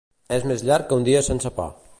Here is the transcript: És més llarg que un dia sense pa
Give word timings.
És 0.37 0.47
més 0.51 0.63
llarg 0.69 0.89
que 0.89 0.99
un 1.03 1.07
dia 1.11 1.23
sense 1.31 1.57
pa 1.61 1.73